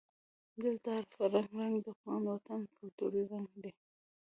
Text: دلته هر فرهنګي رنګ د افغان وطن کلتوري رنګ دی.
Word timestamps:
دلته 0.63 0.87
هر 0.95 1.05
فرهنګي 1.15 1.51
رنګ 1.59 1.75
د 1.83 1.87
افغان 1.95 2.21
وطن 2.31 2.59
کلتوري 2.75 3.21
رنګ 3.31 3.49
دی. 3.63 3.71